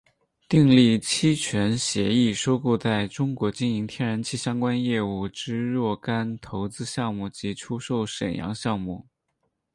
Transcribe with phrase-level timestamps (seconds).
[0.49, 9.05] 订立期权协议收购在中国经营天然气相关业务之若干投资项目及出售沈阳项目。